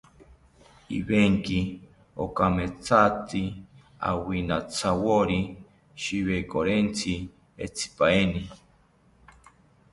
Ivenki 0.97 1.59
okamethatzi 2.23 3.43
awinantyawori 4.09 5.39
shiwerontzi 6.01 7.13
entzipaeni 7.63 8.41